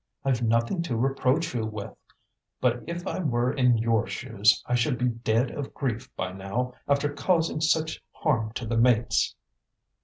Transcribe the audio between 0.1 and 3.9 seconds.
I've nothing to reproach you with; but if I were in